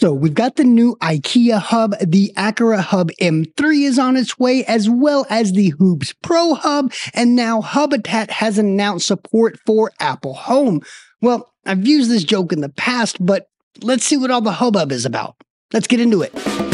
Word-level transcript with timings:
So 0.00 0.12
we've 0.12 0.34
got 0.34 0.54
the 0.54 0.62
new 0.62 0.94
IKEA 1.00 1.58
Hub, 1.58 1.96
the 2.00 2.32
Aqara 2.36 2.78
Hub 2.78 3.10
M3 3.20 3.84
is 3.84 3.98
on 3.98 4.16
its 4.16 4.38
way, 4.38 4.64
as 4.64 4.88
well 4.88 5.26
as 5.28 5.52
the 5.52 5.72
Hoobs 5.72 6.14
Pro 6.22 6.54
Hub, 6.54 6.92
and 7.14 7.34
now 7.34 7.60
Hubitat 7.60 8.30
has 8.30 8.58
announced 8.58 9.08
support 9.08 9.58
for 9.66 9.90
Apple 9.98 10.34
Home. 10.34 10.82
Well, 11.20 11.52
I've 11.66 11.84
used 11.84 12.10
this 12.10 12.22
joke 12.22 12.52
in 12.52 12.60
the 12.60 12.68
past, 12.68 13.16
but 13.24 13.48
let's 13.82 14.04
see 14.04 14.16
what 14.16 14.30
all 14.30 14.40
the 14.40 14.52
hubbub 14.52 14.92
is 14.92 15.04
about. 15.04 15.34
Let's 15.72 15.88
get 15.88 16.00
into 16.00 16.22
it. 16.22 16.67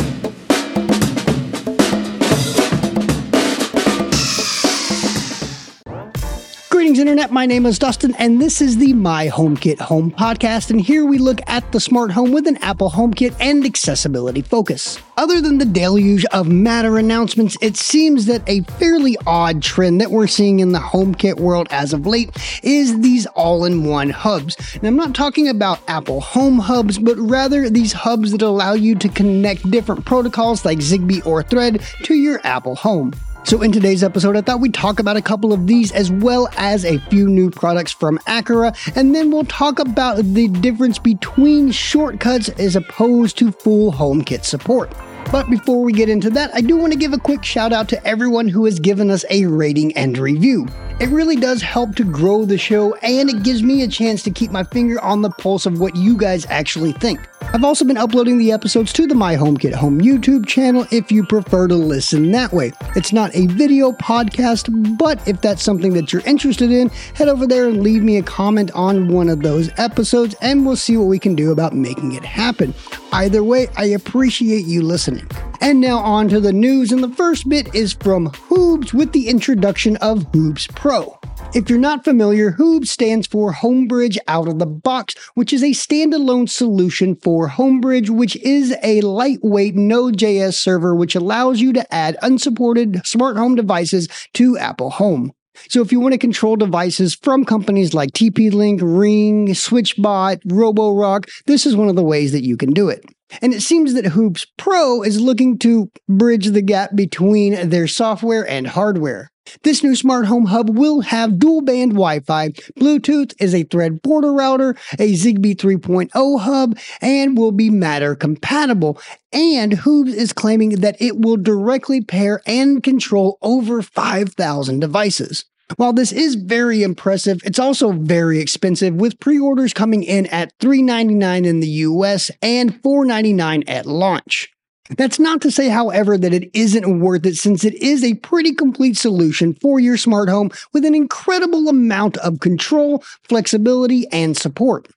Greetings, 6.84 6.98
Internet. 6.98 7.30
My 7.30 7.46
name 7.46 7.64
is 7.64 7.78
Dustin, 7.78 8.14
and 8.16 8.42
this 8.42 8.60
is 8.60 8.76
the 8.76 8.92
My 8.92 9.28
HomeKit 9.28 9.80
Home 9.80 10.10
Podcast. 10.10 10.68
And 10.68 10.78
here 10.78 11.06
we 11.06 11.16
look 11.16 11.40
at 11.46 11.72
the 11.72 11.80
smart 11.80 12.10
home 12.10 12.30
with 12.30 12.46
an 12.46 12.58
Apple 12.58 12.90
HomeKit 12.90 13.34
and 13.40 13.64
accessibility 13.64 14.42
focus. 14.42 14.98
Other 15.16 15.40
than 15.40 15.56
the 15.56 15.64
deluge 15.64 16.26
of 16.26 16.46
Matter 16.46 16.98
announcements, 16.98 17.56
it 17.62 17.78
seems 17.78 18.26
that 18.26 18.46
a 18.46 18.60
fairly 18.78 19.16
odd 19.26 19.62
trend 19.62 20.02
that 20.02 20.10
we're 20.10 20.26
seeing 20.26 20.60
in 20.60 20.72
the 20.72 20.78
HomeKit 20.78 21.40
world 21.40 21.68
as 21.70 21.94
of 21.94 22.06
late 22.06 22.36
is 22.62 23.00
these 23.00 23.24
all 23.28 23.64
in 23.64 23.84
one 23.84 24.10
hubs. 24.10 24.54
And 24.74 24.86
I'm 24.86 24.96
not 24.96 25.14
talking 25.14 25.48
about 25.48 25.80
Apple 25.88 26.20
Home 26.20 26.58
hubs, 26.58 26.98
but 26.98 27.16
rather 27.16 27.70
these 27.70 27.94
hubs 27.94 28.30
that 28.32 28.42
allow 28.42 28.74
you 28.74 28.94
to 28.96 29.08
connect 29.08 29.70
different 29.70 30.04
protocols 30.04 30.66
like 30.66 30.80
Zigbee 30.80 31.24
or 31.24 31.42
Thread 31.42 31.80
to 32.02 32.12
your 32.12 32.42
Apple 32.44 32.74
Home. 32.74 33.14
So, 33.46 33.60
in 33.60 33.72
today's 33.72 34.02
episode, 34.02 34.38
I 34.38 34.40
thought 34.40 34.60
we'd 34.60 34.72
talk 34.72 34.98
about 34.98 35.18
a 35.18 35.22
couple 35.22 35.52
of 35.52 35.66
these 35.66 35.92
as 35.92 36.10
well 36.10 36.48
as 36.56 36.82
a 36.86 36.96
few 37.10 37.28
new 37.28 37.50
products 37.50 37.92
from 37.92 38.16
Aqara, 38.20 38.74
and 38.96 39.14
then 39.14 39.30
we'll 39.30 39.44
talk 39.44 39.78
about 39.78 40.16
the 40.16 40.48
difference 40.48 40.98
between 40.98 41.70
shortcuts 41.70 42.48
as 42.48 42.74
opposed 42.74 43.36
to 43.38 43.52
full 43.52 43.92
HomeKit 43.92 44.46
support. 44.46 44.94
But 45.30 45.50
before 45.50 45.82
we 45.82 45.92
get 45.92 46.08
into 46.08 46.30
that, 46.30 46.54
I 46.54 46.62
do 46.62 46.76
want 46.78 46.94
to 46.94 46.98
give 46.98 47.12
a 47.12 47.18
quick 47.18 47.44
shout 47.44 47.74
out 47.74 47.86
to 47.90 48.06
everyone 48.06 48.48
who 48.48 48.64
has 48.64 48.80
given 48.80 49.10
us 49.10 49.26
a 49.28 49.44
rating 49.44 49.94
and 49.94 50.16
review. 50.16 50.66
It 50.98 51.10
really 51.10 51.36
does 51.36 51.60
help 51.60 51.96
to 51.96 52.04
grow 52.04 52.46
the 52.46 52.56
show, 52.56 52.94
and 52.96 53.28
it 53.28 53.42
gives 53.42 53.62
me 53.62 53.82
a 53.82 53.88
chance 53.88 54.22
to 54.22 54.30
keep 54.30 54.52
my 54.52 54.64
finger 54.64 54.98
on 55.02 55.20
the 55.20 55.30
pulse 55.30 55.66
of 55.66 55.80
what 55.80 55.96
you 55.96 56.16
guys 56.16 56.46
actually 56.48 56.92
think. 56.92 57.20
I've 57.52 57.62
also 57.62 57.84
been 57.84 57.96
uploading 57.96 58.38
the 58.38 58.50
episodes 58.50 58.92
to 58.94 59.06
the 59.06 59.14
My 59.14 59.36
HomeKit 59.36 59.74
Home 59.74 60.00
YouTube 60.00 60.46
channel 60.46 60.86
if 60.90 61.12
you 61.12 61.24
prefer 61.24 61.68
to 61.68 61.74
listen 61.74 62.32
that 62.32 62.52
way. 62.52 62.72
It's 62.96 63.12
not 63.12 63.34
a 63.34 63.46
video 63.46 63.92
podcast, 63.92 64.98
but 64.98 65.26
if 65.28 65.40
that's 65.40 65.62
something 65.62 65.92
that 65.94 66.12
you're 66.12 66.22
interested 66.22 66.72
in, 66.72 66.88
head 67.14 67.28
over 67.28 67.46
there 67.46 67.68
and 67.68 67.82
leave 67.82 68.02
me 68.02 68.16
a 68.16 68.22
comment 68.22 68.70
on 68.72 69.08
one 69.08 69.28
of 69.28 69.42
those 69.42 69.70
episodes, 69.78 70.34
and 70.40 70.66
we'll 70.66 70.76
see 70.76 70.96
what 70.96 71.06
we 71.06 71.18
can 71.18 71.34
do 71.34 71.52
about 71.52 71.74
making 71.74 72.12
it 72.12 72.24
happen. 72.24 72.74
Either 73.12 73.44
way, 73.44 73.68
I 73.76 73.84
appreciate 73.86 74.64
you 74.66 74.82
listening. 74.82 75.28
And 75.60 75.80
now 75.80 75.98
on 75.98 76.28
to 76.28 76.40
the 76.40 76.52
news, 76.52 76.90
and 76.92 77.02
the 77.02 77.08
first 77.08 77.48
bit 77.48 77.74
is 77.74 77.92
from 77.92 78.30
Hoobs 78.30 78.92
with 78.92 79.12
the 79.12 79.28
introduction 79.28 79.96
of 79.98 80.30
Hoobs 80.32 80.68
Pro. 80.74 81.18
If 81.54 81.70
you're 81.70 81.78
not 81.78 82.04
familiar, 82.04 82.52
Hoobs 82.52 82.88
stands 82.88 83.28
for 83.28 83.52
Homebridge 83.52 84.18
Out 84.26 84.48
of 84.48 84.58
the 84.58 84.66
Box, 84.66 85.14
which 85.34 85.52
is 85.52 85.62
a 85.62 85.70
standalone 85.70 86.48
solution 86.48 87.14
for 87.14 87.33
Homebridge, 87.42 88.10
which 88.10 88.36
is 88.36 88.74
a 88.82 89.00
lightweight 89.00 89.74
Node.js 89.74 90.54
server 90.54 90.94
which 90.94 91.14
allows 91.14 91.60
you 91.60 91.72
to 91.72 91.94
add 91.94 92.16
unsupported 92.22 93.06
smart 93.06 93.36
home 93.36 93.54
devices 93.54 94.08
to 94.34 94.56
Apple 94.58 94.90
Home. 94.90 95.32
So 95.68 95.80
if 95.82 95.92
you 95.92 96.00
want 96.00 96.12
to 96.12 96.18
control 96.18 96.56
devices 96.56 97.14
from 97.14 97.44
companies 97.44 97.94
like 97.94 98.10
TP-Link, 98.10 98.80
Ring, 98.82 99.48
SwitchBot, 99.48 100.42
Roborock, 100.46 101.28
this 101.46 101.66
is 101.66 101.76
one 101.76 101.88
of 101.88 101.96
the 101.96 102.02
ways 102.02 102.32
that 102.32 102.44
you 102.44 102.56
can 102.56 102.72
do 102.72 102.88
it. 102.88 103.04
And 103.40 103.54
it 103.54 103.62
seems 103.62 103.94
that 103.94 104.04
Hoobs 104.04 104.46
Pro 104.56 105.02
is 105.02 105.20
looking 105.20 105.58
to 105.60 105.90
bridge 106.08 106.46
the 106.46 106.62
gap 106.62 106.94
between 106.94 107.68
their 107.70 107.86
software 107.86 108.48
and 108.48 108.66
hardware. 108.66 109.30
This 109.62 109.82
new 109.82 109.94
smart 109.94 110.26
home 110.26 110.46
hub 110.46 110.76
will 110.76 111.02
have 111.02 111.38
dual 111.38 111.60
band 111.60 111.92
Wi 111.92 112.20
Fi, 112.20 112.50
Bluetooth 112.78 113.34
is 113.38 113.54
a 113.54 113.64
Thread 113.64 114.02
border 114.02 114.32
router, 114.32 114.70
a 114.98 115.12
Zigbee 115.12 115.56
3.0 115.56 116.40
hub, 116.40 116.78
and 117.00 117.36
will 117.36 117.52
be 117.52 117.70
Matter 117.70 118.14
compatible. 118.14 119.00
And 119.32 119.72
Hoobs 119.72 120.14
is 120.14 120.32
claiming 120.32 120.70
that 120.80 121.00
it 121.00 121.18
will 121.18 121.36
directly 121.36 122.00
pair 122.00 122.40
and 122.46 122.82
control 122.82 123.38
over 123.42 123.82
5,000 123.82 124.80
devices. 124.80 125.44
While 125.76 125.92
this 125.92 126.12
is 126.12 126.34
very 126.34 126.82
impressive, 126.82 127.40
it's 127.44 127.58
also 127.58 127.92
very 127.92 128.38
expensive 128.38 128.94
with 128.94 129.18
pre-orders 129.18 129.72
coming 129.72 130.02
in 130.02 130.26
at 130.26 130.56
$3.99 130.58 131.46
in 131.46 131.60
the 131.60 131.68
US 131.68 132.30
and 132.42 132.82
$4.99 132.82 133.64
at 133.66 133.86
launch. 133.86 134.53
That's 134.90 135.18
not 135.18 135.40
to 135.42 135.50
say, 135.50 135.70
however, 135.70 136.18
that 136.18 136.34
it 136.34 136.50
isn't 136.52 137.00
worth 137.00 137.24
it 137.24 137.36
since 137.36 137.64
it 137.64 137.74
is 137.74 138.04
a 138.04 138.14
pretty 138.14 138.52
complete 138.52 138.98
solution 138.98 139.54
for 139.54 139.80
your 139.80 139.96
smart 139.96 140.28
home 140.28 140.50
with 140.74 140.84
an 140.84 140.94
incredible 140.94 141.68
amount 141.68 142.18
of 142.18 142.40
control, 142.40 143.02
flexibility, 143.26 144.06
and 144.12 144.36
support. 144.36 144.88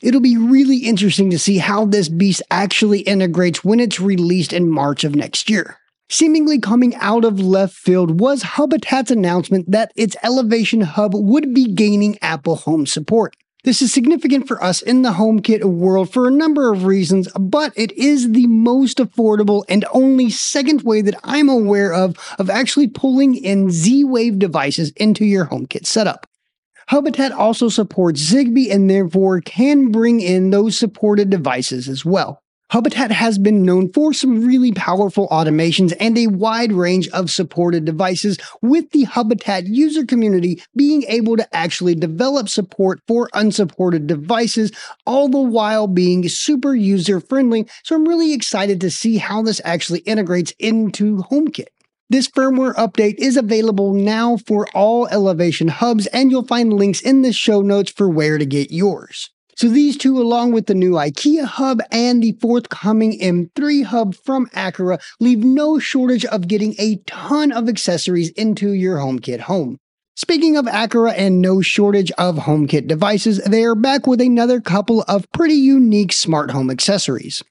It'll 0.00 0.20
be 0.20 0.38
really 0.38 0.78
interesting 0.78 1.30
to 1.30 1.38
see 1.38 1.58
how 1.58 1.84
this 1.84 2.08
beast 2.08 2.42
actually 2.50 3.00
integrates 3.00 3.62
when 3.62 3.80
it's 3.80 4.00
released 4.00 4.52
in 4.52 4.70
March 4.70 5.04
of 5.04 5.14
next 5.14 5.50
year. 5.50 5.78
Seemingly 6.08 6.58
coming 6.58 6.94
out 6.96 7.24
of 7.24 7.40
left 7.40 7.74
field 7.74 8.20
was 8.20 8.42
Hubitat's 8.42 9.10
announcement 9.10 9.70
that 9.70 9.92
its 9.94 10.16
Elevation 10.22 10.82
Hub 10.82 11.12
would 11.14 11.54
be 11.54 11.72
gaining 11.72 12.18
Apple 12.22 12.56
Home 12.56 12.86
support. 12.86 13.36
This 13.64 13.80
is 13.80 13.94
significant 13.94 14.46
for 14.46 14.62
us 14.62 14.82
in 14.82 15.00
the 15.00 15.12
HomeKit 15.12 15.64
world 15.64 16.12
for 16.12 16.28
a 16.28 16.30
number 16.30 16.70
of 16.70 16.84
reasons, 16.84 17.28
but 17.32 17.72
it 17.76 17.92
is 17.92 18.32
the 18.32 18.46
most 18.46 18.98
affordable 18.98 19.64
and 19.70 19.86
only 19.90 20.28
second 20.28 20.82
way 20.82 21.00
that 21.00 21.18
I'm 21.24 21.48
aware 21.48 21.90
of 21.90 22.18
of 22.38 22.50
actually 22.50 22.88
pulling 22.88 23.34
in 23.34 23.70
Z-Wave 23.70 24.38
devices 24.38 24.90
into 24.96 25.24
your 25.24 25.46
HomeKit 25.46 25.86
setup. 25.86 26.26
Hubitat 26.90 27.32
also 27.32 27.70
supports 27.70 28.20
Zigbee 28.20 28.70
and 28.70 28.90
therefore 28.90 29.40
can 29.40 29.90
bring 29.90 30.20
in 30.20 30.50
those 30.50 30.78
supported 30.78 31.30
devices 31.30 31.88
as 31.88 32.04
well. 32.04 32.43
Hubitat 32.72 33.10
has 33.10 33.38
been 33.38 33.62
known 33.62 33.92
for 33.92 34.12
some 34.12 34.44
really 34.44 34.72
powerful 34.72 35.28
automations 35.28 35.94
and 36.00 36.16
a 36.16 36.26
wide 36.26 36.72
range 36.72 37.08
of 37.10 37.30
supported 37.30 37.84
devices, 37.84 38.38
with 38.62 38.90
the 38.90 39.04
Hubitat 39.04 39.66
user 39.68 40.04
community 40.04 40.60
being 40.74 41.04
able 41.04 41.36
to 41.36 41.54
actually 41.54 41.94
develop 41.94 42.48
support 42.48 43.00
for 43.06 43.28
unsupported 43.34 44.06
devices, 44.06 44.72
all 45.06 45.28
the 45.28 45.38
while 45.38 45.86
being 45.86 46.28
super 46.28 46.74
user 46.74 47.20
friendly. 47.20 47.68
So 47.84 47.94
I'm 47.94 48.08
really 48.08 48.32
excited 48.32 48.80
to 48.80 48.90
see 48.90 49.18
how 49.18 49.42
this 49.42 49.60
actually 49.64 50.00
integrates 50.00 50.52
into 50.58 51.18
HomeKit. 51.30 51.68
This 52.10 52.28
firmware 52.28 52.74
update 52.74 53.16
is 53.18 53.36
available 53.36 53.92
now 53.92 54.36
for 54.36 54.66
all 54.74 55.06
Elevation 55.08 55.68
hubs, 55.68 56.06
and 56.08 56.30
you'll 56.30 56.46
find 56.46 56.72
links 56.72 57.00
in 57.00 57.22
the 57.22 57.32
show 57.32 57.60
notes 57.60 57.92
for 57.92 58.08
where 58.08 58.38
to 58.38 58.46
get 58.46 58.70
yours. 58.70 59.30
So 59.56 59.68
these 59.68 59.96
two, 59.96 60.20
along 60.20 60.52
with 60.52 60.66
the 60.66 60.74
new 60.74 60.92
IKEA 60.92 61.44
hub 61.44 61.80
and 61.92 62.22
the 62.22 62.32
forthcoming 62.40 63.18
M3 63.20 63.84
hub 63.84 64.14
from 64.16 64.46
Aqara, 64.48 65.00
leave 65.20 65.44
no 65.44 65.78
shortage 65.78 66.24
of 66.24 66.48
getting 66.48 66.74
a 66.78 66.96
ton 67.06 67.52
of 67.52 67.68
accessories 67.68 68.30
into 68.30 68.72
your 68.72 68.98
HomeKit 68.98 69.40
home. 69.40 69.78
Speaking 70.16 70.56
of 70.56 70.66
Aqara 70.66 71.14
and 71.16 71.40
no 71.40 71.60
shortage 71.60 72.10
of 72.12 72.36
HomeKit 72.36 72.86
devices, 72.86 73.38
they 73.44 73.64
are 73.64 73.74
back 73.74 74.06
with 74.06 74.20
another 74.20 74.60
couple 74.60 75.02
of 75.08 75.30
pretty 75.32 75.54
unique 75.54 76.12
smart 76.12 76.50
home 76.50 76.70
accessories. 76.70 77.42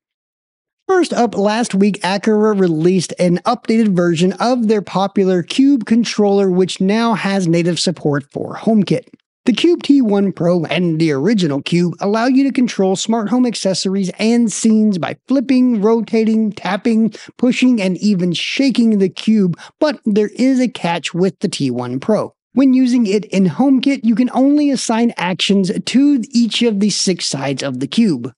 First 0.88 1.14
up, 1.14 1.38
last 1.38 1.74
week, 1.74 2.02
Aqara 2.02 2.58
released 2.58 3.14
an 3.18 3.38
updated 3.46 3.96
version 3.96 4.34
of 4.34 4.68
their 4.68 4.82
popular 4.82 5.42
Cube 5.42 5.86
controller, 5.86 6.52
which 6.52 6.82
now 6.82 7.14
has 7.14 7.48
native 7.48 7.80
support 7.80 8.30
for 8.32 8.56
HomeKit. 8.56 9.08
The 9.46 9.52
Cube 9.52 9.84
T1 9.84 10.34
Pro 10.34 10.64
and 10.64 11.02
the 11.02 11.12
original 11.12 11.62
Cube 11.62 11.96
allow 12.00 12.28
you 12.28 12.46
to 12.46 12.52
control 12.54 12.96
smart 12.96 13.28
home 13.28 13.46
accessories 13.46 14.10
and 14.18 14.50
scenes 14.50 14.98
by 14.98 15.18
flipping, 15.28 15.82
rotating, 15.82 16.54
tapping, 16.54 17.14
pushing, 17.38 17.82
and 17.82 17.98
even 17.98 18.32
shaking 18.32 19.00
the 19.00 19.10
Cube, 19.10 19.60
but 19.82 20.00
there 20.06 20.30
is 20.36 20.62
a 20.62 20.70
catch 20.70 21.14
with 21.14 21.38
the 21.40 21.50
T1 21.50 22.00
Pro. 22.00 22.34
When 22.54 22.74
using 22.74 23.06
it 23.06 23.26
in 23.26 23.48
HomeKit, 23.48 24.06
you 24.06 24.16
can 24.16 24.30
only 24.34 24.70
assign 24.70 25.12
actions 25.18 25.70
to 25.78 26.24
each 26.30 26.62
of 26.62 26.80
the 26.80 26.90
six 26.90 27.26
sides 27.26 27.64
of 27.64 27.82
the 27.82 27.88
cube. 27.88 28.32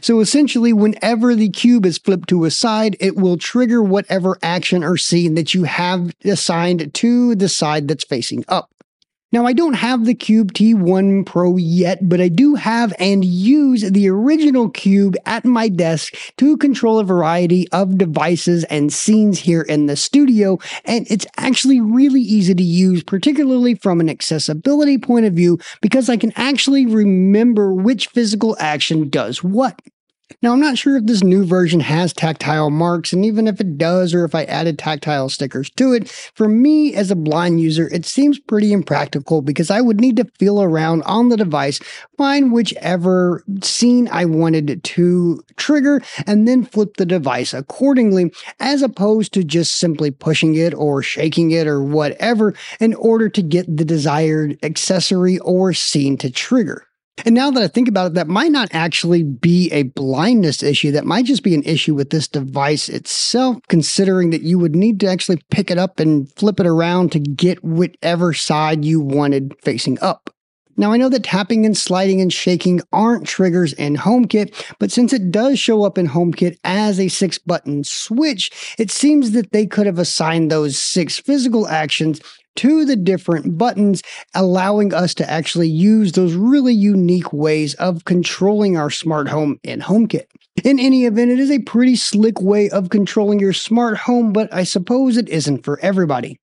So 0.00 0.20
essentially, 0.20 0.72
whenever 0.72 1.34
the 1.34 1.50
cube 1.50 1.84
is 1.84 1.98
flipped 1.98 2.30
to 2.30 2.44
a 2.44 2.50
side, 2.50 2.96
it 2.98 3.16
will 3.16 3.36
trigger 3.36 3.82
whatever 3.82 4.38
action 4.42 4.82
or 4.82 4.96
scene 4.96 5.34
that 5.34 5.52
you 5.52 5.64
have 5.64 6.14
assigned 6.24 6.94
to 6.94 7.34
the 7.34 7.48
side 7.48 7.88
that's 7.88 8.04
facing 8.04 8.44
up. 8.48 8.70
Now, 9.36 9.44
I 9.44 9.52
don't 9.52 9.74
have 9.74 10.06
the 10.06 10.14
Cube 10.14 10.54
T1 10.54 11.26
Pro 11.26 11.58
yet, 11.58 12.08
but 12.08 12.22
I 12.22 12.28
do 12.28 12.54
have 12.54 12.94
and 12.98 13.22
use 13.22 13.82
the 13.82 14.08
original 14.08 14.70
Cube 14.70 15.14
at 15.26 15.44
my 15.44 15.68
desk 15.68 16.14
to 16.38 16.56
control 16.56 16.98
a 16.98 17.04
variety 17.04 17.68
of 17.70 17.98
devices 17.98 18.64
and 18.64 18.90
scenes 18.90 19.38
here 19.38 19.60
in 19.60 19.84
the 19.84 19.94
studio, 19.94 20.58
and 20.86 21.06
it's 21.10 21.26
actually 21.36 21.82
really 21.82 22.22
easy 22.22 22.54
to 22.54 22.62
use, 22.62 23.02
particularly 23.02 23.74
from 23.74 24.00
an 24.00 24.08
accessibility 24.08 24.96
point 24.96 25.26
of 25.26 25.34
view, 25.34 25.58
because 25.82 26.08
I 26.08 26.16
can 26.16 26.32
actually 26.34 26.86
remember 26.86 27.74
which 27.74 28.06
physical 28.06 28.56
action 28.58 29.10
does 29.10 29.44
what. 29.44 29.78
Now, 30.42 30.52
I'm 30.52 30.60
not 30.60 30.76
sure 30.76 30.96
if 30.96 31.06
this 31.06 31.22
new 31.22 31.44
version 31.44 31.80
has 31.80 32.12
tactile 32.12 32.68
marks, 32.68 33.12
and 33.12 33.24
even 33.24 33.46
if 33.46 33.60
it 33.60 33.78
does, 33.78 34.12
or 34.12 34.24
if 34.24 34.34
I 34.34 34.44
added 34.44 34.78
tactile 34.78 35.28
stickers 35.28 35.70
to 35.70 35.92
it, 35.92 36.08
for 36.08 36.48
me 36.48 36.94
as 36.94 37.10
a 37.10 37.16
blind 37.16 37.60
user, 37.60 37.88
it 37.88 38.04
seems 38.04 38.38
pretty 38.38 38.72
impractical 38.72 39.40
because 39.40 39.70
I 39.70 39.80
would 39.80 40.00
need 40.00 40.16
to 40.16 40.30
feel 40.38 40.62
around 40.62 41.02
on 41.02 41.30
the 41.30 41.36
device, 41.36 41.78
find 42.18 42.52
whichever 42.52 43.44
scene 43.62 44.08
I 44.10 44.24
wanted 44.24 44.82
to 44.82 45.42
trigger, 45.56 46.02
and 46.26 46.46
then 46.46 46.64
flip 46.64 46.96
the 46.96 47.06
device 47.06 47.54
accordingly, 47.54 48.32
as 48.60 48.82
opposed 48.82 49.32
to 49.34 49.44
just 49.44 49.76
simply 49.76 50.10
pushing 50.10 50.54
it 50.54 50.74
or 50.74 51.02
shaking 51.02 51.52
it 51.52 51.66
or 51.66 51.82
whatever 51.82 52.54
in 52.78 52.94
order 52.94 53.28
to 53.28 53.42
get 53.42 53.74
the 53.74 53.84
desired 53.84 54.58
accessory 54.62 55.38
or 55.38 55.72
scene 55.72 56.18
to 56.18 56.30
trigger. 56.30 56.86
And 57.24 57.34
now 57.34 57.50
that 57.50 57.62
I 57.62 57.68
think 57.68 57.88
about 57.88 58.08
it, 58.08 58.14
that 58.14 58.28
might 58.28 58.52
not 58.52 58.68
actually 58.72 59.22
be 59.22 59.70
a 59.72 59.84
blindness 59.84 60.62
issue. 60.62 60.92
That 60.92 61.06
might 61.06 61.24
just 61.24 61.42
be 61.42 61.54
an 61.54 61.62
issue 61.62 61.94
with 61.94 62.10
this 62.10 62.28
device 62.28 62.88
itself, 62.88 63.56
considering 63.68 64.30
that 64.30 64.42
you 64.42 64.58
would 64.58 64.76
need 64.76 65.00
to 65.00 65.06
actually 65.06 65.40
pick 65.50 65.70
it 65.70 65.78
up 65.78 65.98
and 65.98 66.30
flip 66.34 66.60
it 66.60 66.66
around 66.66 67.12
to 67.12 67.18
get 67.18 67.64
whichever 67.64 68.32
side 68.34 68.84
you 68.84 69.00
wanted 69.00 69.56
facing 69.62 69.98
up. 70.00 70.30
Now, 70.78 70.92
I 70.92 70.98
know 70.98 71.08
that 71.08 71.24
tapping 71.24 71.64
and 71.64 71.74
sliding 71.74 72.20
and 72.20 72.30
shaking 72.30 72.82
aren't 72.92 73.26
triggers 73.26 73.72
in 73.72 73.96
HomeKit, 73.96 74.74
but 74.78 74.92
since 74.92 75.14
it 75.14 75.30
does 75.30 75.58
show 75.58 75.84
up 75.84 75.96
in 75.96 76.08
HomeKit 76.08 76.58
as 76.64 77.00
a 77.00 77.08
six 77.08 77.38
button 77.38 77.82
switch, 77.82 78.50
it 78.78 78.90
seems 78.90 79.30
that 79.30 79.52
they 79.52 79.66
could 79.66 79.86
have 79.86 79.98
assigned 79.98 80.50
those 80.50 80.78
six 80.78 81.18
physical 81.18 81.66
actions 81.66 82.20
to 82.56 82.84
the 82.84 82.96
different 82.96 83.56
buttons, 83.58 84.02
allowing 84.34 84.92
us 84.92 85.14
to 85.14 85.30
actually 85.30 85.68
use 85.68 86.12
those 86.12 86.34
really 86.34 86.74
unique 86.74 87.32
ways 87.32 87.74
of 87.74 88.04
controlling 88.04 88.76
our 88.76 88.90
smart 88.90 89.28
home 89.28 89.58
in 89.62 89.80
HomeKit. 89.80 90.26
In 90.64 90.78
any 90.78 91.04
event, 91.04 91.30
it 91.30 91.38
is 91.38 91.50
a 91.50 91.60
pretty 91.60 91.96
slick 91.96 92.40
way 92.40 92.70
of 92.70 92.90
controlling 92.90 93.40
your 93.40 93.52
smart 93.52 93.98
home, 93.98 94.32
but 94.32 94.52
I 94.52 94.64
suppose 94.64 95.16
it 95.16 95.28
isn't 95.28 95.64
for 95.64 95.78
everybody. 95.80 96.38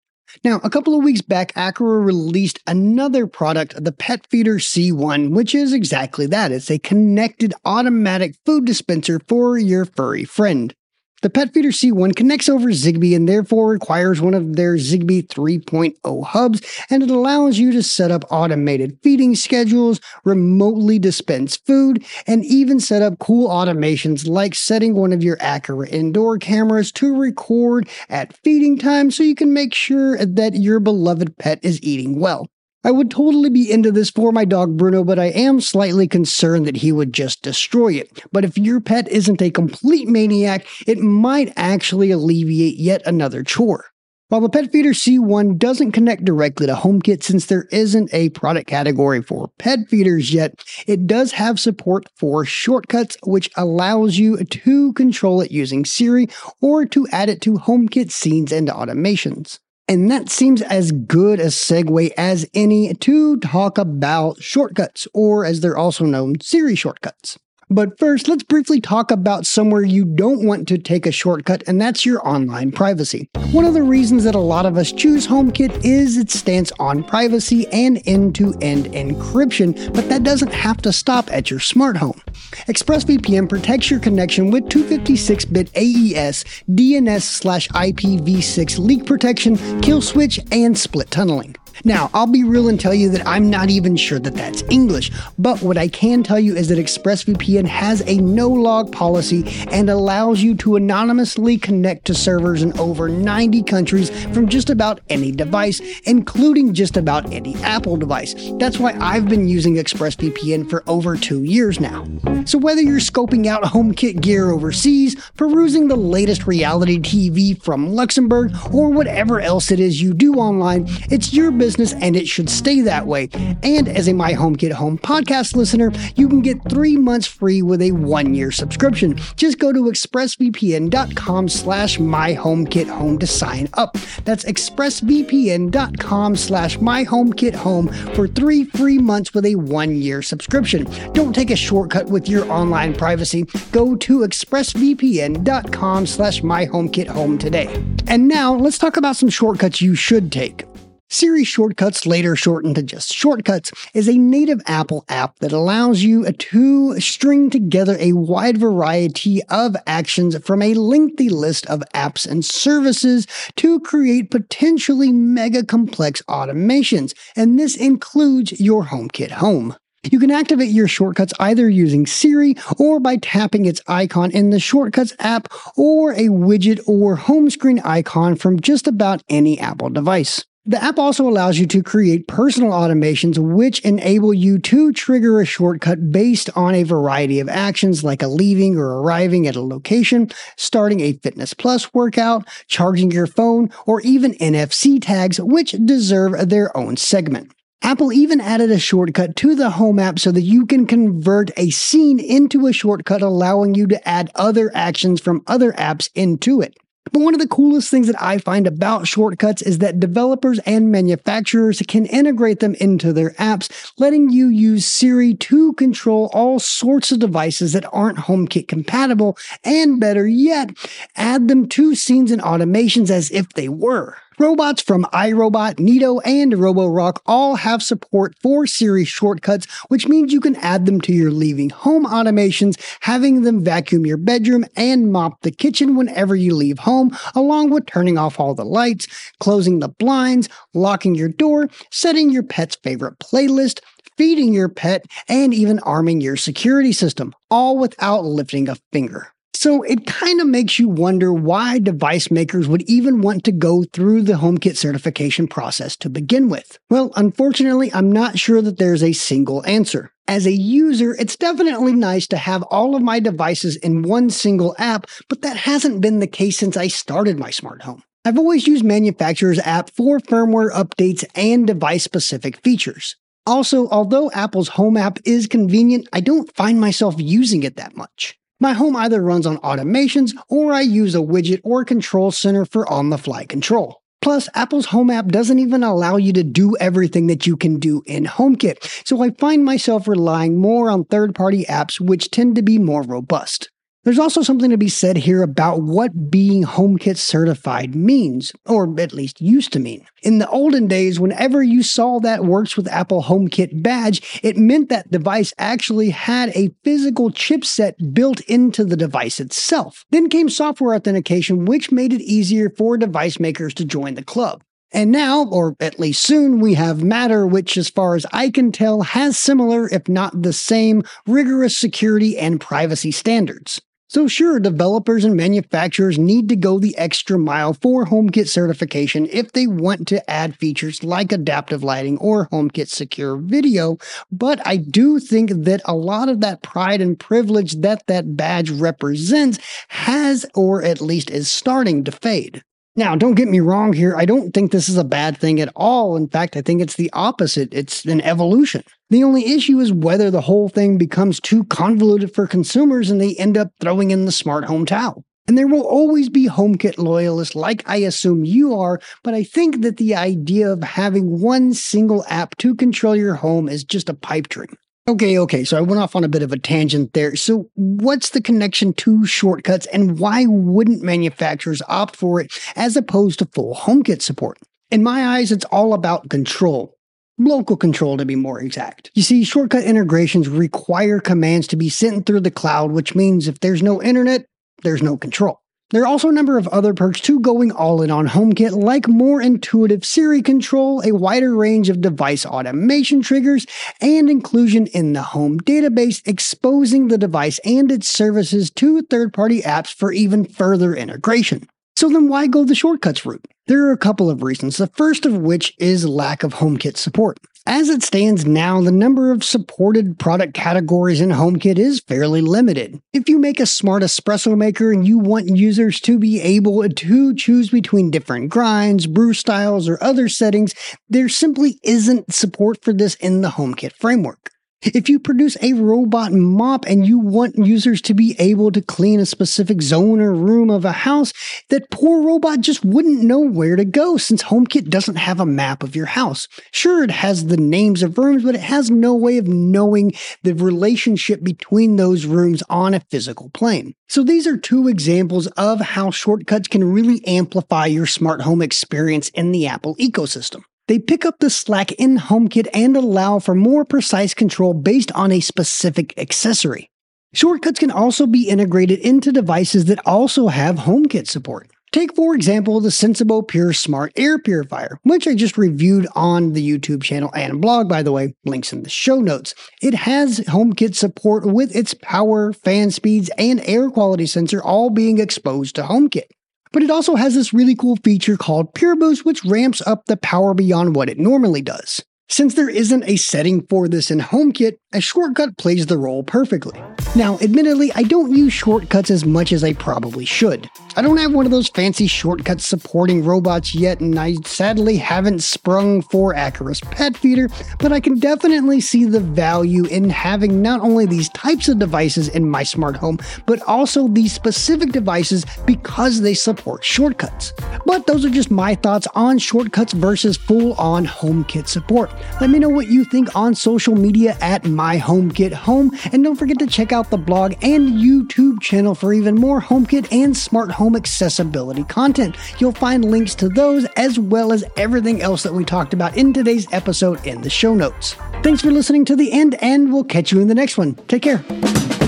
Now, 0.45 0.61
a 0.63 0.71
couple 0.71 0.97
of 0.97 1.05
weeks 1.05 1.23
back, 1.23 1.53
Aqara 1.55 2.05
released 2.05 2.61
another 2.67 3.27
product, 3.27 3.83
the 3.83 3.93
Pet 3.93 4.27
Feeder 4.31 4.57
C1, 4.57 5.31
which 5.31 5.55
is 5.55 5.73
exactly 5.73 6.27
that. 6.27 6.53
It's 6.53 6.71
a 6.71 6.79
connected 6.79 7.53
automatic 7.65 8.37
food 8.47 8.65
dispenser 8.65 9.21
for 9.29 9.59
your 9.59 9.85
furry 9.85 10.25
friend. 10.25 10.75
The 11.23 11.29
Pet 11.29 11.53
Feeder 11.53 11.69
C1 11.69 12.17
connects 12.17 12.49
over 12.49 12.69
Zigbee 12.69 13.15
and 13.15 13.29
therefore 13.29 13.69
requires 13.69 14.23
one 14.23 14.33
of 14.33 14.57
their 14.57 14.77
Zigbee 14.77 15.27
3.0 15.27 16.25
hubs, 16.25 16.63
and 16.89 17.03
it 17.03 17.11
allows 17.11 17.59
you 17.59 17.73
to 17.73 17.83
set 17.83 18.11
up 18.11 18.25
automated 18.31 18.99
feeding 19.03 19.35
schedules, 19.35 20.01
remotely 20.25 20.99
dispense 20.99 21.59
food, 21.59 22.07
and 22.27 22.43
even 22.47 22.81
set 22.81 23.03
up 23.03 23.19
cool 23.19 23.51
automations 23.51 24.27
like 24.27 24.55
setting 24.55 24.95
one 24.95 25.13
of 25.13 25.23
your 25.23 25.37
Aqara 25.39 25.87
indoor 25.91 26.39
cameras 26.39 26.91
to 26.93 27.15
record 27.15 27.87
at 28.09 28.35
feeding 28.39 28.79
time 28.79 29.11
so 29.11 29.23
you 29.23 29.35
can 29.35 29.53
make 29.53 29.75
sure 29.75 30.17
that 30.25 30.55
your 30.55 30.81
beloved 30.81 31.37
pet 31.37 31.59
is 31.63 31.83
eating 31.83 32.19
well. 32.19 32.49
I 32.83 32.91
would 32.91 33.11
totally 33.11 33.51
be 33.51 33.71
into 33.71 33.93
this 33.93 34.09
for 34.09 34.33
my 34.33 34.47
dog 34.47 34.79
Bruno, 34.79 35.05
but 35.05 35.19
I 35.19 35.27
am 35.27 35.61
slightly 35.61 36.09
concerned 36.09 36.67
that 36.67 36.79
he 36.79 36.93
would 36.93 37.13
just 37.13 37.43
destroy 37.43 37.93
it. 37.93 38.25
But 38.33 38.45
if 38.45 38.57
your 38.57 38.81
pet 38.81 39.07
isn't 39.09 39.43
a 39.43 39.51
complete 39.51 40.09
maniac, 40.09 40.67
it 40.87 40.99
might 40.99 41.53
actually 41.57 42.11
alleviate 42.11 42.77
yet 42.77 43.03
another 43.05 43.43
chore. 43.43 43.91
While 44.29 44.41
the 44.43 44.49
Pet 44.49 44.71
Feeder 44.71 44.93
C1 44.93 45.59
doesn't 45.59 45.93
connect 45.93 46.25
directly 46.25 46.67
to 46.69 46.75
HomeKit 46.75 47.23
since 47.23 47.47
there 47.47 47.67
isn't 47.73 48.15
a 48.15 48.31
product 48.31 48.69
category 48.69 49.21
for 49.21 49.51
pet 49.59 49.81
feeders 49.89 50.33
yet, 50.33 50.65
it 50.87 51.07
does 51.09 51.33
have 51.33 51.59
support 51.59 52.07
for 52.15 52.45
shortcuts, 52.45 53.17
which 53.25 53.51
allows 53.57 54.19
you 54.19 54.43
to 54.43 54.93
control 54.93 55.41
it 55.41 55.51
using 55.51 55.85
Siri 55.85 56.29
or 56.63 56.87
to 56.87 57.09
add 57.11 57.29
it 57.29 57.43
to 57.43 57.55
HomeKit 57.55 58.13
scenes 58.13 58.53
and 58.53 58.69
automations. 58.69 59.59
And 59.91 60.09
that 60.09 60.31
seems 60.31 60.63
as 60.63 60.93
good 60.93 61.41
a 61.41 61.47
segue 61.47 62.13
as 62.17 62.49
any 62.55 62.95
to 62.95 63.37
talk 63.39 63.77
about 63.77 64.41
shortcuts, 64.41 65.09
or 65.13 65.45
as 65.45 65.63
they're 65.63 65.77
also 65.77 66.05
known, 66.05 66.41
Siri 66.41 66.77
shortcuts. 66.77 67.41
But 67.73 68.01
first, 68.01 68.27
let's 68.27 68.43
briefly 68.43 68.81
talk 68.81 69.13
about 69.13 69.47
somewhere 69.47 69.83
you 69.83 70.05
don't 70.05 70.45
want 70.45 70.67
to 70.69 70.77
take 70.77 71.07
a 71.07 71.13
shortcut, 71.13 71.63
and 71.69 71.81
that's 71.81 72.05
your 72.05 72.27
online 72.27 72.73
privacy. 72.73 73.31
One 73.53 73.65
of 73.65 73.75
the 73.75 73.83
reasons 73.85 74.25
that 74.25 74.35
a 74.35 74.41
lot 74.41 74.67
of 74.67 74.77
us 74.77 74.91
choose 74.91 75.25
HomeKit 75.29 75.85
is 75.85 76.17
its 76.17 76.37
stance 76.37 76.73
on 76.81 77.05
privacy 77.05 77.69
and 77.69 78.03
end 78.07 78.35
to 78.35 78.55
end 78.61 78.87
encryption, 78.87 79.95
but 79.95 80.09
that 80.09 80.25
doesn't 80.25 80.53
have 80.53 80.79
to 80.79 80.93
stop 80.93 81.33
at 81.33 81.49
your 81.49 81.61
smart 81.61 81.97
home. 81.97 82.21
ExpressVPN 82.67 83.49
protects 83.49 83.89
your 83.89 84.01
connection 84.01 84.51
with 84.51 84.69
256 84.69 85.45
bit 85.45 85.71
AES, 85.77 86.45
DNS 86.71 87.23
slash 87.23 87.69
IPv6 87.69 88.81
leak 88.81 89.07
protection, 89.07 89.81
kill 89.81 90.03
switch, 90.03 90.41
and 90.51 90.77
split 90.77 91.09
tunneling. 91.13 91.55
Now, 91.85 92.11
I'll 92.13 92.27
be 92.27 92.45
real 92.45 92.69
and 92.69 92.79
tell 92.79 92.93
you 92.93 93.09
that 93.11 93.27
I'm 93.27 93.49
not 93.49 93.71
even 93.71 93.97
sure 93.97 94.19
that 94.19 94.35
that's 94.35 94.63
English, 94.71 95.11
but 95.39 95.63
what 95.63 95.79
I 95.79 95.89
can 95.89 96.23
tell 96.23 96.39
you 96.39 96.55
is 96.55 96.69
that 96.69 96.79
ExpressVPN 96.79 97.67
has 97.67 98.03
a 98.07 98.19
no 98.19 98.49
log 98.51 98.93
policy 98.93 99.45
and 99.71 99.89
allows 99.89 100.43
you 100.43 100.55
to 100.57 100.77
anonymously 100.77 101.57
connect 101.57 102.05
to 102.07 102.15
servers 102.15 102.63
in 102.63 102.79
over 102.79 103.09
90 103.09 103.63
countries 103.63 104.11
from 104.27 104.49
just 104.49 104.69
about 104.69 105.01
any 105.09 105.33
device, 105.33 105.81
including 106.05 106.75
just 106.75 106.99
about 106.99 107.33
any 107.33 107.55
Apple 107.63 107.97
device. 107.97 108.35
That's 108.59 108.79
why 108.79 108.95
I've 109.01 109.29
been 109.29 109.49
using 109.49 109.77
ExpressVPN 109.77 110.69
for 110.69 110.83
over 110.87 111.17
two 111.17 111.45
years 111.45 111.81
now. 111.81 112.07
So, 112.45 112.59
whether 112.59 112.83
you're 112.83 112.99
scoping 112.99 113.47
out 113.47 113.63
HomeKit 113.63 114.21
gear 114.21 114.51
overseas, 114.51 115.17
perusing 115.37 115.89
the 115.89 115.97
latest 115.97 116.47
reality 116.47 116.99
TV 116.99 117.61
from 117.63 117.95
Luxembourg, 117.95 118.53
or 118.73 118.91
whatever 118.91 119.41
else 119.41 119.71
it 119.71 119.81
is 119.81 120.03
you 120.03 120.13
do 120.13 120.35
online, 120.35 120.85
it's 121.11 121.33
your 121.33 121.51
business 121.51 121.70
business 121.71 122.03
and 122.03 122.17
it 122.17 122.29
should 122.29 122.51
stay 122.51 122.81
that 122.83 123.07
way. 123.07 123.29
And 123.63 123.89
as 123.89 124.09
a 124.09 124.13
My 124.13 124.33
Home 124.33 124.51
HomeKit 124.51 124.73
Home 124.73 124.99
podcast 124.99 125.55
listener, 125.55 125.93
you 126.17 126.29
can 126.29 126.41
get 126.41 126.63
three 126.69 126.97
months 126.97 127.27
free 127.27 127.63
with 127.63 127.81
a 127.81 127.93
one-year 127.93 128.51
subscription. 128.51 129.17
Just 129.37 129.59
go 129.59 129.73
to 129.73 129.83
expressvpn.com 129.83 131.49
slash 131.49 131.99
myhomekithome 131.99 133.21
to 133.21 133.27
sign 133.27 133.69
up. 133.75 133.97
That's 134.25 134.45
expressvpn.com 134.45 136.37
slash 136.37 136.79
myhomekithome 136.79 138.15
for 138.17 138.27
three 138.27 138.65
free 138.65 138.99
months 138.99 139.33
with 139.35 139.47
a 139.47 139.55
one-year 139.55 140.23
subscription. 140.23 140.89
Don't 141.13 141.33
take 141.33 141.51
a 141.51 141.57
shortcut 141.57 142.07
with 142.07 142.29
your 142.29 142.51
online 142.51 142.95
privacy. 142.95 143.45
Go 143.71 143.95
to 143.97 144.21
expressvpn.com 144.21 146.07
slash 146.07 146.41
myhomekithome 146.43 147.39
today. 147.39 147.67
And 148.09 148.27
now 148.27 148.55
let's 148.55 148.79
talk 148.79 148.97
about 148.97 149.17
some 149.17 149.29
shortcuts 149.29 149.81
you 149.81 149.95
should 149.95 150.33
take. 150.33 150.70
Siri 151.13 151.43
Shortcuts, 151.43 152.07
later 152.07 152.37
shortened 152.37 152.77
to 152.77 152.85
just 152.85 153.13
Shortcuts, 153.13 153.73
is 153.95 154.09
a 154.09 154.17
native 154.17 154.63
Apple 154.67 155.05
app 155.09 155.37
that 155.41 155.51
allows 155.51 156.05
you 156.05 156.31
to 156.31 157.01
string 157.01 157.51
together 157.51 157.97
a 157.99 158.13
wide 158.13 158.59
variety 158.59 159.43
of 159.49 159.75
actions 159.89 160.39
from 160.45 160.63
a 160.63 160.75
lengthy 160.75 161.29
list 161.29 161.67
of 161.67 161.83
apps 161.95 162.31
and 162.31 162.45
services 162.45 163.27
to 163.57 163.81
create 163.81 164.31
potentially 164.31 165.11
mega 165.11 165.65
complex 165.65 166.23
automations, 166.29 167.13
and 167.35 167.59
this 167.59 167.77
includes 167.77 168.61
your 168.61 168.85
HomeKit 168.85 169.33
Home. 169.33 169.75
You 170.09 170.21
can 170.21 170.31
activate 170.31 170.71
your 170.71 170.87
shortcuts 170.87 171.33
either 171.41 171.69
using 171.69 172.07
Siri 172.07 172.55
or 172.79 173.01
by 173.01 173.17
tapping 173.17 173.67
its 173.67 173.83
icon 173.89 174.31
in 174.31 174.51
the 174.51 174.61
Shortcuts 174.61 175.15
app 175.19 175.49
or 175.77 176.13
a 176.13 176.29
widget 176.29 176.81
or 176.87 177.17
home 177.17 177.51
screen 177.51 177.81
icon 177.81 178.37
from 178.37 178.61
just 178.61 178.87
about 178.87 179.25
any 179.29 179.59
Apple 179.59 179.91
device. 179.91 180.45
The 180.71 180.81
app 180.81 181.01
also 181.01 181.29
allows 181.29 181.59
you 181.59 181.67
to 181.67 181.83
create 181.83 182.29
personal 182.29 182.71
automations 182.71 183.39
which 183.39 183.81
enable 183.81 184.33
you 184.33 184.57
to 184.61 184.93
trigger 184.93 185.41
a 185.41 185.45
shortcut 185.45 186.13
based 186.13 186.49
on 186.55 186.77
a 186.77 186.85
variety 186.85 187.41
of 187.41 187.49
actions 187.49 188.05
like 188.05 188.23
a 188.23 188.29
leaving 188.29 188.79
or 188.79 189.01
arriving 189.01 189.49
at 189.49 189.57
a 189.57 189.63
location, 189.63 190.31
starting 190.57 191.01
a 191.01 191.15
Fitness 191.15 191.55
Plus 191.55 191.93
workout, 191.93 192.47
charging 192.69 193.11
your 193.11 193.27
phone, 193.27 193.71
or 193.85 194.01
even 194.03 194.35
NFC 194.35 195.03
tags, 195.03 195.41
which 195.41 195.75
deserve 195.85 196.49
their 196.49 196.77
own 196.77 196.97
segment. 196.97 197.51
Apple 197.83 198.13
even 198.13 198.41
added 198.41 198.71
a 198.71 198.79
shortcut 198.79 199.35
to 199.35 199.57
the 199.57 199.71
Home 199.71 199.99
app 199.99 200.21
so 200.21 200.31
that 200.31 200.43
you 200.43 200.67
can 200.67 200.87
convert 200.87 201.51
a 201.57 201.71
scene 201.71 202.21
into 202.21 202.69
a 202.69 202.73
shortcut, 202.73 203.23
allowing 203.23 203.75
you 203.75 203.89
to 203.89 204.09
add 204.09 204.31
other 204.37 204.71
actions 204.73 205.21
from 205.21 205.43
other 205.49 205.73
apps 205.73 206.09
into 206.15 206.61
it. 206.61 206.77
But 207.13 207.23
one 207.23 207.35
of 207.35 207.41
the 207.41 207.49
coolest 207.49 207.91
things 207.91 208.07
that 208.07 208.21
I 208.23 208.39
find 208.39 208.67
about 208.67 209.07
shortcuts 209.07 209.63
is 209.63 209.79
that 209.79 210.01
developers 210.01 210.59
and 210.61 210.93
manufacturers 210.93 211.83
can 211.89 212.07
integrate 212.07 212.61
them 212.61 212.75
into 212.75 213.13
their 213.13 213.31
apps, 213.31 213.93
letting 213.99 214.31
you 214.31 214.49
use 214.49 214.87
Siri 214.87 215.35
to 215.35 215.73
control 215.75 216.31
all 216.33 216.59
sorts 216.59 217.11
of 217.11 217.19
devices 217.19 217.73
that 217.73 217.87
aren't 217.93 218.19
HomeKit 218.19 218.69
compatible, 218.69 219.37
and 219.65 219.99
better 219.99 220.27
yet, 220.27 220.71
add 221.17 221.49
them 221.49 221.69
to 221.71 221.95
scenes 221.95 222.31
and 222.31 222.43
automations 222.43 223.11
as 223.11 223.31
if 223.31 223.49
they 223.51 223.69
were. 223.69 224.17
Robots 224.41 224.81
from 224.81 225.05
iRobot, 225.13 225.75
Neato, 225.75 226.23
and 226.25 226.55
Roborock 226.55 227.19
all 227.27 227.57
have 227.57 227.83
support 227.83 228.35
for 228.41 228.67
Siri 228.67 229.05
shortcuts, 229.05 229.67
which 229.89 230.09
means 230.09 230.33
you 230.33 230.41
can 230.41 230.57
add 230.57 230.87
them 230.87 230.99
to 231.03 231.13
your 231.13 231.31
leaving 231.31 231.69
home 231.69 232.07
automations, 232.07 232.81
having 233.01 233.43
them 233.43 233.63
vacuum 233.63 234.07
your 234.07 234.17
bedroom 234.17 234.65
and 234.77 235.13
mop 235.13 235.43
the 235.43 235.51
kitchen 235.51 235.95
whenever 235.95 236.35
you 236.35 236.55
leave 236.55 236.79
home, 236.79 237.15
along 237.35 237.69
with 237.69 237.85
turning 237.85 238.17
off 238.17 238.41
all 238.41 238.55
the 238.55 238.65
lights, 238.65 239.07
closing 239.41 239.81
the 239.81 239.91
blinds, 239.91 240.49
locking 240.73 241.15
your 241.15 241.29
door, 241.29 241.69
setting 241.91 242.31
your 242.31 242.43
pet's 242.43 242.77
favorite 242.77 243.19
playlist, 243.19 243.81
feeding 244.17 244.55
your 244.55 244.71
pet, 244.71 245.05
and 245.29 245.53
even 245.53 245.79
arming 245.81 246.23
your 246.23 246.39
security 246.39 246.95
system, 246.95 247.35
all 247.51 247.77
without 247.77 248.25
lifting 248.25 248.71
a 248.71 248.77
finger. 248.91 249.35
So 249.55 249.83
it 249.83 250.07
kind 250.07 250.41
of 250.41 250.47
makes 250.47 250.79
you 250.79 250.89
wonder 250.89 251.33
why 251.33 251.79
device 251.79 252.31
makers 252.31 252.67
would 252.67 252.83
even 252.83 253.21
want 253.21 253.45
to 253.45 253.53
go 253.53 253.85
through 253.85 254.23
the 254.23 254.35
HomeKit 254.35 254.77
certification 254.77 255.47
process 255.49 255.97
to 255.99 256.09
begin 256.09 256.49
with. 256.49 256.79
Well, 256.89 257.13
unfortunately, 257.17 257.93
I'm 257.93 258.11
not 258.11 258.39
sure 258.39 258.63
that 258.63 258.79
there's 258.79 259.03
a 259.03 259.13
single 259.13 259.65
answer. 259.67 260.13
As 260.27 260.47
a 260.47 260.53
user, 260.53 261.15
it's 261.19 261.37
definitely 261.37 261.93
nice 261.93 262.27
to 262.29 262.37
have 262.37 262.63
all 262.65 262.95
of 262.95 263.03
my 263.03 263.21
devices 263.21 263.77
in 263.77 264.03
one 264.03 264.31
single 264.31 264.75
app, 264.79 265.07
but 265.29 265.43
that 265.43 265.57
hasn't 265.57 266.01
been 266.01 266.21
the 266.21 266.27
case 266.27 266.57
since 266.57 266.77
I 266.77 266.87
started 266.87 267.39
my 267.39 267.51
smart 267.51 267.83
home. 267.83 268.03
I've 268.25 268.39
always 268.39 268.67
used 268.67 268.85
manufacturer's 268.85 269.59
app 269.59 269.91
for 269.91 270.21
firmware 270.21 270.71
updates 270.73 271.25
and 271.35 271.67
device 271.67 272.05
specific 272.05 272.63
features. 272.63 273.17
Also, 273.47 273.89
although 273.89 274.31
Apple's 274.33 274.69
Home 274.69 274.97
app 274.97 275.19
is 275.25 275.47
convenient, 275.47 276.09
I 276.13 276.21
don't 276.21 276.55
find 276.55 276.81
myself 276.81 277.17
using 277.19 277.63
it 277.63 277.77
that 277.77 277.97
much. 277.97 278.39
My 278.63 278.75
home 278.75 278.95
either 278.95 279.23
runs 279.23 279.47
on 279.47 279.57
automations 279.59 280.37
or 280.51 280.75
I 280.75 280.83
use 280.83 281.15
a 281.15 281.19
widget 281.19 281.63
or 281.65 281.83
control 281.83 282.31
center 282.31 282.67
for 282.67 282.87
on 282.93 283.09
the 283.09 283.17
fly 283.17 283.47
control. 283.47 284.03
Plus, 284.21 284.51
Apple's 284.55 284.85
Home 284.87 285.09
app 285.09 285.29
doesn't 285.29 285.59
even 285.59 285.83
allow 285.83 286.17
you 286.19 286.35
to 286.35 286.43
do 286.45 286.77
everything 286.77 287.27
that 287.29 287.47
you 287.47 287.57
can 287.57 287.79
do 287.79 288.03
in 288.05 288.27
HomeKit, 288.27 289.07
so 289.07 289.23
I 289.23 289.31
find 289.31 289.65
myself 289.65 290.07
relying 290.07 290.59
more 290.59 290.91
on 290.91 291.05
third 291.05 291.35
party 291.35 291.65
apps 291.65 291.99
which 291.99 292.31
tend 292.31 292.55
to 292.57 292.63
be 292.63 292.79
more 292.79 293.03
robust. 293.03 293.71
There's 294.03 294.19
also 294.19 294.41
something 294.41 294.71
to 294.71 294.79
be 294.79 294.89
said 294.89 295.19
here 295.19 295.43
about 295.43 295.83
what 295.83 296.31
being 296.31 296.65
HomeKit 296.65 297.19
certified 297.19 297.95
means, 297.95 298.51
or 298.65 298.99
at 298.99 299.13
least 299.13 299.43
used 299.43 299.75
to 299.75 299.79
mean. 299.79 300.07
In 300.23 300.39
the 300.39 300.49
olden 300.49 300.87
days, 300.87 301.21
whenever 301.21 301.63
you 301.63 301.83
saw 301.83 302.19
that 302.21 302.47
Works 302.47 302.79
with 302.79 302.89
Apple 302.89 303.25
HomeKit 303.25 303.83
badge, 303.83 304.41
it 304.43 304.57
meant 304.57 304.89
that 304.89 305.11
device 305.11 305.53
actually 305.59 306.09
had 306.11 306.49
a 306.57 306.75
physical 306.83 307.31
chipset 307.31 308.15
built 308.15 308.41
into 308.43 308.87
the 308.87 308.97
device 308.97 309.39
itself. 309.39 310.07
Then 310.11 310.31
came 310.31 310.49
software 310.49 310.95
authentication, 310.95 311.67
which 311.67 311.93
made 311.93 312.15
it 312.15 312.23
easier 312.23 312.71
for 312.71 312.97
device 312.97 313.39
makers 313.39 313.75
to 313.75 313.85
join 313.85 314.15
the 314.15 314.25
club. 314.25 314.63
And 314.93 315.13
now, 315.13 315.45
or 315.45 315.77
at 315.79 316.01
least 316.01 316.23
soon, 316.23 316.59
we 316.59 316.73
have 316.75 317.05
Matter, 317.05 317.47
which, 317.47 317.77
as 317.77 317.91
far 317.91 318.17
as 318.17 318.25
I 318.33 318.49
can 318.49 318.73
tell, 318.73 319.03
has 319.03 319.37
similar, 319.37 319.89
if 319.91 320.09
not 320.09 320.43
the 320.43 320.55
same, 320.55 321.03
rigorous 321.27 321.79
security 321.79 322.39
and 322.39 322.59
privacy 322.59 323.11
standards. 323.11 323.81
So, 324.13 324.27
sure, 324.27 324.59
developers 324.59 325.25
and 325.25 325.37
manufacturers 325.37 326.19
need 326.19 326.49
to 326.49 326.57
go 326.57 326.81
the 326.81 326.99
extra 326.99 327.39
mile 327.39 327.75
for 327.75 328.07
HomeKit 328.07 328.49
certification 328.49 329.29
if 329.31 329.53
they 329.53 329.69
want 329.69 330.09
to 330.09 330.29
add 330.29 330.57
features 330.57 331.05
like 331.05 331.31
adaptive 331.31 331.85
lighting 331.85 332.19
or 332.19 332.49
HomeKit 332.49 332.89
secure 332.89 333.37
video, 333.37 333.99
but 334.33 334.67
I 334.67 334.79
do 334.79 335.21
think 335.21 335.53
that 335.53 335.81
a 335.85 335.95
lot 335.95 336.29
of 336.29 336.41
that 336.41 336.61
pride 336.61 337.01
and 337.01 337.17
privilege 337.17 337.77
that 337.83 338.05
that 338.09 338.37
badge 338.37 338.71
represents 338.71 339.61
has, 339.91 340.45
or 340.57 340.83
at 340.83 341.01
least 341.01 341.31
is 341.31 341.49
starting 341.49 342.03
to 342.03 342.11
fade. 342.11 342.65
Now, 342.97 343.15
don't 343.15 343.37
get 343.37 343.49
me 343.49 343.61
wrong 343.61 343.93
here. 343.93 344.17
I 344.17 344.25
don't 344.25 344.53
think 344.53 344.73
this 344.73 344.89
is 344.89 344.97
a 344.97 345.05
bad 345.05 345.39
thing 345.39 345.61
at 345.61 345.73
all. 345.77 346.17
In 346.17 346.29
fact, 346.29 346.57
I 346.57 346.61
think 346.61 346.83
it's 346.83 346.97
the 346.97 347.11
opposite. 347.13 347.73
It's 347.73 348.05
an 348.05 348.21
evolution. 348.23 348.83
The 349.11 349.23
only 349.23 349.53
issue 349.53 349.79
is 349.79 349.93
whether 349.93 350.31
the 350.31 350.41
whole 350.41 350.69
thing 350.69 350.99
becomes 350.99 351.39
too 351.41 351.65
convoluted 351.65 352.35
for 352.35 352.47
consumers 352.47 353.11
and 353.11 353.21
they 353.21 353.37
end 353.37 353.57
up 353.57 353.71
throwing 353.81 354.11
in 354.11 354.25
the 354.25 354.33
smart 354.33 354.65
home 354.65 354.87
towel. 354.87 355.25
And 355.47 355.57
there 355.57 355.67
will 355.67 355.87
always 355.87 356.29
be 356.29 356.49
HomeKit 356.49 356.99
loyalists 356.99 357.57
like 357.57 357.89
I 357.89 357.97
assume 357.97 358.45
you 358.45 358.79
are, 358.79 359.01
but 359.25 359.35
I 359.35 359.45
think 359.45 359.83
that 359.83 359.97
the 359.97 360.15
idea 360.15 360.71
of 360.71 360.83
having 360.83 361.41
one 361.41 361.75
single 361.75 362.25
app 362.29 362.57
to 362.59 362.75
control 362.75 363.17
your 363.17 363.35
home 363.35 363.69
is 363.69 363.83
just 363.83 364.09
a 364.09 364.15
pipe 364.15 364.49
dream. 364.49 364.77
Okay, 365.09 365.39
okay, 365.39 365.65
so 365.65 365.77
I 365.77 365.81
went 365.81 366.01
off 366.01 366.15
on 366.15 366.25
a 366.25 366.29
bit 366.29 366.43
of 366.43 366.53
a 366.53 366.59
tangent 366.59 367.15
there. 367.15 367.35
So, 367.35 367.71
what's 367.75 368.31
the 368.31 368.41
connection 368.41 368.93
to 368.95 369.27
shortcuts 369.27 369.87
and 369.87 370.19
why 370.19 370.47
wouldn't 370.47 371.03
manufacturers 371.03 371.83
opt 371.89 372.17
for 372.17 372.41
it 372.41 372.53
as 372.77 372.97
opposed 372.97 373.39
to 373.39 373.47
full 373.47 373.75
HomeKit 373.75 374.23
support? 374.23 374.59
In 374.91 375.03
my 375.03 375.27
eyes, 375.27 375.53
it's 375.53 375.65
all 375.67 375.95
about 375.95 376.29
control. 376.29 376.97
Local 377.39 377.77
control 377.77 378.19
to 378.19 378.27
be 378.27 378.37
more 378.37 378.61
exact. 378.61 379.11
You 379.15 379.23
see, 379.23 379.45
shortcut 379.45 379.85
integrations 379.85 380.49
require 380.49 381.21
commands 381.21 381.67
to 381.69 381.77
be 381.77 381.89
sent 381.89 382.27
through 382.27 382.41
the 382.41 382.51
cloud, 382.51 382.93
which 382.93 383.15
means 383.15 383.49
if 383.49 383.61
there's 383.61 383.83
no 383.83 384.03
internet, 384.03 384.47
there's 384.83 385.03
no 385.03 385.17
control. 385.17 385.60
There 385.91 386.03
are 386.03 386.07
also 386.07 386.29
a 386.29 386.33
number 386.33 386.57
of 386.57 386.69
other 386.69 386.95
perks 386.95 387.21
to 387.23 387.41
going 387.41 387.73
all 387.73 388.01
in 388.01 388.13
on 388.13 388.29
HomeKit, 388.29 388.81
like 388.81 389.09
more 389.09 389.43
intuitive 389.43 390.05
Siri 390.05 390.41
control, 390.41 391.03
a 391.05 391.11
wider 391.11 391.53
range 391.53 391.89
of 391.89 392.01
device 392.01 392.47
automation 392.47 393.23
triggers, 393.23 393.67
and 394.01 394.31
inclusion 394.31 394.87
in 394.87 395.15
the 395.15 395.23
home 395.23 395.59
database, 395.59 396.23
exposing 396.29 397.09
the 397.09 397.19
device 397.19 397.59
and 397.65 397.91
its 397.91 398.09
services 398.09 398.71
to 398.71 399.03
third 399.03 399.33
party 399.33 399.63
apps 399.63 399.93
for 399.93 400.13
even 400.13 400.45
further 400.45 400.95
integration. 400.95 401.69
So 401.97 402.09
then 402.09 402.29
why 402.29 402.47
go 402.47 402.65
the 402.65 402.77
shortcuts 402.77 403.27
route? 403.27 403.49
There 403.67 403.85
are 403.87 403.93
a 403.93 403.99
couple 403.99 404.31
of 404.31 404.45
reasons, 404.45 404.77
the 404.77 404.87
first 404.87 405.27
of 405.27 405.37
which 405.39 405.75
is 405.79 406.07
lack 406.07 406.45
of 406.45 406.55
HomeKit 406.55 406.99
support. 406.99 407.41
As 407.67 407.91
it 407.91 408.03
stands 408.03 408.47
now, 408.47 408.81
the 408.81 408.91
number 408.91 409.31
of 409.31 409.45
supported 409.45 410.19
product 410.19 410.55
categories 410.55 411.21
in 411.21 411.29
HomeKit 411.29 411.79
is 411.79 412.01
fairly 412.01 412.41
limited. 412.41 413.01
If 413.13 413.29
you 413.29 413.39
make 413.39 413.61
a 413.61 413.67
smart 413.67 414.03
espresso 414.03 414.57
maker 414.57 414.91
and 414.91 415.07
you 415.07 415.19
want 415.19 415.55
users 415.55 416.01
to 416.01 416.19
be 416.19 416.41
able 416.41 416.89
to 416.89 417.35
choose 417.35 417.69
between 417.69 418.11
different 418.11 418.49
grinds, 418.49 419.07
brew 419.07 419.35
styles, 419.35 419.89
or 419.89 420.03
other 420.03 420.29
settings, 420.29 420.75
there 421.11 421.29
simply 421.29 421.79
isn't 421.83 422.33
support 422.33 422.83
for 422.83 422.95
this 422.95 423.15
in 423.17 423.43
the 423.43 423.51
HomeKit 423.51 423.93
framework. 423.93 424.51
If 424.83 425.11
you 425.11 425.21
produce 425.21 425.59
a 425.61 425.75
robot 425.75 426.33
mop 426.33 426.87
and 426.87 427.07
you 427.07 427.19
want 427.19 427.59
users 427.59 428.01
to 428.01 428.15
be 428.15 428.35
able 428.39 428.73
to 428.73 428.81
clean 428.81 429.21
a 429.21 429.27
specific 429.27 429.83
zone 429.83 430.23
or 430.23 430.33
room 430.33 430.71
of 430.71 430.87
a 430.87 430.93
house, 430.93 431.35
that 431.69 431.91
poor 431.91 432.23
robot 432.23 432.63
just 432.63 432.83
wouldn't 432.83 433.23
know 433.23 433.41
where 433.41 433.77
to 433.77 433.85
go 433.85 434.17
since 434.17 434.45
HomeKit 434.45 434.89
doesn't 434.89 435.17
have 435.17 435.39
a 435.39 435.45
map 435.45 435.83
of 435.83 435.95
your 435.95 436.07
house. 436.07 436.49
Sure, 436.73 437.05
it 437.05 437.11
has 437.11 437.47
the 437.47 437.59
names 437.59 438.03
of 438.03 438.17
rooms, 438.17 438.43
but 438.43 438.55
it 438.55 438.63
has 438.63 438.91
no 438.91 439.15
way 439.15 439.37
of 439.37 439.47
knowing 439.47 440.13
the 440.45 440.55
relationship 440.55 441.45
between 441.45 441.97
those 441.97 442.25
rooms 442.25 442.63
on 442.71 442.95
a 442.95 443.01
physical 443.01 443.51
plane. 443.51 443.95
So 444.09 444.25
these 444.25 444.47
are 444.47 444.57
two 444.57 444.89
examples 444.89 445.47
of 445.59 445.81
how 445.81 446.11
shortcuts 446.11 446.69
can 446.69 446.91
really 446.91 447.23
amplify 447.27 447.85
your 447.85 448.07
smart 448.07 448.41
home 448.41 448.63
experience 448.63 449.29
in 449.29 449.53
the 449.53 449.67
Apple 449.67 449.95
ecosystem. 449.97 450.63
They 450.91 450.99
pick 450.99 451.25
up 451.25 451.39
the 451.39 451.51
slack 451.51 451.93
in 451.93 452.19
HomeKit 452.19 452.67
and 452.75 452.97
allow 452.97 453.39
for 453.39 453.55
more 453.55 453.85
precise 453.85 454.35
control 454.35 454.75
based 454.75 455.13
on 455.13 455.31
a 455.31 455.39
specific 455.39 456.13
accessory. 456.19 456.91
Shortcuts 457.33 457.79
can 457.79 457.93
also 457.93 458.27
be 458.27 458.49
integrated 458.49 458.99
into 458.99 459.31
devices 459.31 459.85
that 459.85 460.05
also 460.05 460.49
have 460.49 460.79
HomeKit 460.79 461.29
support. 461.29 461.71
Take, 461.93 462.17
for 462.17 462.35
example, 462.35 462.81
the 462.81 462.89
Sensibo 462.89 463.47
Pure 463.47 463.75
Smart 463.75 464.11
Air 464.17 464.41
Purifier, 464.41 464.99
which 465.05 465.29
I 465.29 465.37
just 465.37 465.57
reviewed 465.57 466.09
on 466.17 466.55
the 466.55 466.69
YouTube 466.69 467.05
channel 467.05 467.31
and 467.37 467.61
blog, 467.61 467.89
by 467.89 468.03
the 468.03 468.11
way, 468.11 468.35
links 468.45 468.73
in 468.73 468.83
the 468.83 468.91
show 468.91 469.21
notes. 469.21 469.55
It 469.81 469.95
has 469.95 470.41
HomeKit 470.41 470.97
support 470.97 471.47
with 471.47 471.73
its 471.77 471.95
power, 471.95 472.53
fan 472.53 472.91
speeds, 472.91 473.31
and 473.39 473.61
air 473.65 473.91
quality 473.91 474.27
sensor 474.27 474.61
all 474.61 474.91
being 474.91 475.21
exposed 475.21 475.77
to 475.77 475.85
HomeKit. 475.85 476.31
But 476.73 476.83
it 476.83 476.91
also 476.91 477.17
has 477.17 477.35
this 477.35 477.53
really 477.53 477.75
cool 477.75 477.97
feature 477.97 478.37
called 478.37 478.75
Pure 478.75 478.97
Boost, 478.97 479.25
which 479.25 479.45
ramps 479.45 479.83
up 479.87 480.07
the 480.07 480.17
power 480.17 480.55
beyond 480.55 480.95
what 480.95 481.09
it 481.09 481.19
normally 481.19 481.63
does. 481.63 482.03
Since 482.33 482.55
there 482.55 482.71
isn't 482.71 483.03
a 483.09 483.17
setting 483.17 483.67
for 483.67 483.89
this 483.89 484.09
in 484.09 484.21
HomeKit, 484.21 484.77
a 484.93 485.01
shortcut 485.01 485.59
plays 485.59 485.87
the 485.87 485.99
role 485.99 486.23
perfectly. 486.23 486.81
Now, 487.17 487.39
admittedly, 487.41 487.91
I 487.97 488.05
don't 488.05 488.31
use 488.31 488.53
shortcuts 488.53 489.11
as 489.11 489.25
much 489.25 489.53
as 489.53 489.65
I 489.65 489.73
probably 489.73 490.25
should. 490.25 490.71
I 490.97 491.03
don't 491.03 491.17
have 491.17 491.33
one 491.33 491.45
of 491.45 491.51
those 491.51 491.69
fancy 491.69 492.07
shortcuts 492.07 492.65
supporting 492.65 493.25
robots 493.25 493.75
yet, 493.75 494.01
and 494.01 494.17
I 494.17 494.35
sadly 494.45 494.97
haven't 494.97 495.43
sprung 495.43 496.03
for 496.03 496.33
Aqara's 496.33 496.81
Pet 496.81 497.17
Feeder, 497.17 497.49
but 497.81 497.91
I 497.91 497.99
can 497.99 498.21
definitely 498.21 498.81
see 498.81 499.07
the 499.07 499.19
value 499.19 499.87
in 499.87 500.09
having 500.09 500.63
not 500.63 500.81
only 500.81 501.07
these 501.07 501.31
types 501.31 501.69
of 501.69 501.81
devices 501.81 502.29
in 502.29 502.49
my 502.49 502.63
smart 502.63 502.97
home, 502.97 503.19
but 503.47 503.61
also 503.63 504.07
these 504.07 504.33
specific 504.33 504.93
devices 504.93 505.45
because 505.67 506.21
they 506.21 506.35
support 506.35 506.85
shortcuts. 506.85 507.53
But 507.87 508.07
those 508.07 508.25
are 508.25 508.31
just 508.31 508.53
my 508.53 508.77
thoughts 508.77 509.09
on 509.17 509.39
shortcuts 509.39 509.95
versus 509.95 510.37
full 510.37 510.75
on 510.75 511.07
HomeKit 511.07 511.67
support. 511.67 512.11
Let 512.41 512.51
me 512.51 512.59
know 512.59 512.69
what 512.69 512.89
you 512.89 513.05
think 513.05 513.35
on 513.37 513.55
social 513.55 513.95
media 513.95 514.37
at 514.41 514.65
My 514.65 514.99
HomeKit 514.99 515.53
Home, 515.53 515.91
and 516.13 516.25
don't 516.25 516.37
forget 516.37 516.59
to 516.59 516.67
check 516.67 516.93
out 516.93 517.11
the 517.11 517.19
blog 517.19 517.53
and 517.63 517.91
YouTube 517.91 518.61
channel 518.61 518.95
for 518.95 519.13
even 519.13 519.35
more 519.35 519.61
HomeKit 519.61 520.13
and 520.13 520.37
smart 520.37 520.71
home 520.71 520.97
accessibility 520.97 521.85
content. 521.85 522.37
You'll 522.59 522.73
find 522.73 523.05
links 523.05 523.35
to 523.37 523.49
those 523.49 523.85
as 523.97 524.19
well 524.19 524.53
as 524.53 524.65
everything 524.77 525.21
else 525.23 525.43
that 525.43 525.53
we 525.53 525.65
talked 525.65 525.95
about 525.95 526.17
in 526.17 526.33
today's 526.33 526.67
episode 526.73 527.27
in 527.27 527.43
the 527.43 527.51
show 527.51 527.75
notes. 527.75 528.15
Thanks 528.43 528.63
for 528.63 528.71
listening 528.71 529.05
to 529.07 529.17
the 529.17 529.33
end, 529.33 529.57
and 529.63 529.93
we'll 529.93 530.05
catch 530.05 530.33
you 530.33 530.41
in 530.41 530.49
the 530.49 530.55
next 530.55 530.79
one. 530.79 530.95
Take 531.09 531.23
care. 531.23 532.00